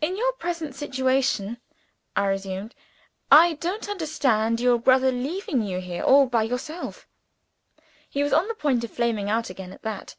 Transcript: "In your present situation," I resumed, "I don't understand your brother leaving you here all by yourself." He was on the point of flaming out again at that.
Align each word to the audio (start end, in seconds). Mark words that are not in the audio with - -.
"In 0.00 0.16
your 0.16 0.32
present 0.32 0.74
situation," 0.74 1.58
I 2.16 2.26
resumed, 2.26 2.74
"I 3.30 3.52
don't 3.52 3.88
understand 3.88 4.58
your 4.58 4.78
brother 4.80 5.12
leaving 5.12 5.62
you 5.62 5.80
here 5.80 6.02
all 6.02 6.26
by 6.26 6.42
yourself." 6.42 7.06
He 8.10 8.24
was 8.24 8.32
on 8.32 8.48
the 8.48 8.54
point 8.56 8.82
of 8.82 8.90
flaming 8.90 9.30
out 9.30 9.50
again 9.50 9.70
at 9.72 9.82
that. 9.82 10.16